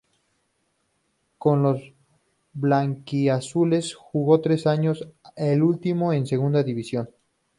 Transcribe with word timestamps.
Con 1.37 1.61
los 1.61 1.93
blanquiazules 2.53 3.93
jugó 3.93 4.41
tres 4.41 4.65
años, 4.65 5.07
el 5.35 5.61
último 5.61 6.11
en 6.11 6.25
segunda 6.25 6.63
división. 6.63 7.09